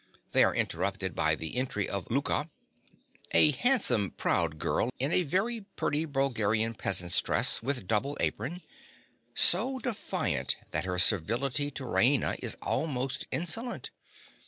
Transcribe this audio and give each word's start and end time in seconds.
They 0.31 0.43
are 0.43 0.55
interrupted 0.55 1.13
by 1.13 1.35
the 1.35 1.55
entry 1.55 1.87
of 1.87 2.05
Louka, 2.09 2.49
a 3.33 3.51
handsome, 3.51 4.09
proud 4.09 4.57
girl 4.57 4.89
in 4.97 5.11
a 5.11 5.61
pretty 5.75 6.05
Bulgarian 6.05 6.73
peasant's 6.73 7.21
dress 7.21 7.61
with 7.61 7.85
double 7.85 8.17
apron, 8.19 8.63
so 9.35 9.77
defiant 9.77 10.55
that 10.71 10.85
her 10.85 10.97
servility 10.97 11.69
to 11.69 11.83
Raina 11.83 12.39
is 12.41 12.57
almost 12.63 13.27
insolent. 13.29 13.91